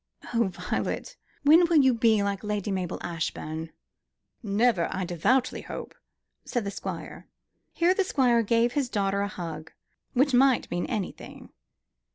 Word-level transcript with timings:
"Oh, 0.33 0.47
Violet, 0.47 1.15
when 1.43 1.59
will 1.67 1.75
you 1.77 1.93
be 1.93 2.23
like 2.23 2.43
Lady 2.43 2.71
Mabel 2.71 2.97
Ashbourne?" 3.03 3.69
"Never, 4.41 4.87
I 4.91 5.05
devoutly 5.05 5.61
hope," 5.61 5.93
said 6.43 6.63
the 6.63 6.71
Squire. 6.71 7.27
Here 7.71 7.93
the 7.93 8.03
Squire 8.03 8.41
gave 8.41 8.71
his 8.71 8.89
daughter 8.89 9.21
a 9.21 9.27
hug 9.27 9.71
which 10.13 10.33
might 10.33 10.71
mean 10.71 10.87
anything. 10.87 11.51